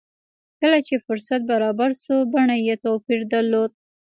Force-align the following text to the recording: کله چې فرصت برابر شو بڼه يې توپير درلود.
کله 0.59 0.77
چې 0.87 0.95
فرصت 1.05 1.41
برابر 1.51 1.89
شو 2.03 2.15
بڼه 2.33 2.55
يې 2.67 2.75
توپير 2.83 3.21
درلود. 3.33 3.71